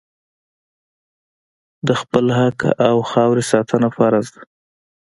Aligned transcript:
د 1.87 1.89
خپل 2.01 2.25
حق 2.39 2.59
او 2.87 2.95
خاورې 3.11 3.43
ساتنه 3.51 3.87
فرض 3.97 4.25
ده. 4.33 4.41